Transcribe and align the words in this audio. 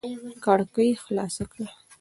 کړکۍ 0.45 0.89
خلاصه 1.03 1.43
کړه. 1.51 1.69